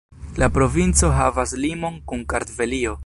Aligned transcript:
La 0.43 0.47
provinco 0.55 1.09
havas 1.19 1.53
limon 1.67 2.01
kun 2.13 2.25
Kartvelio. 2.35 2.99